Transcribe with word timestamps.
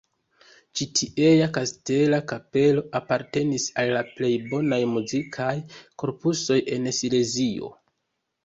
Ĉi 0.77 0.85
tiea 0.99 1.49
kastela 1.57 2.19
kapelo 2.31 2.83
apartenis 3.01 3.67
al 3.83 3.93
la 3.99 4.03
plej 4.15 4.33
bonaj 4.55 4.81
muzikaj 4.95 5.53
korpusoj 6.05 6.59
en 6.79 6.95
Silezio. 7.03 7.71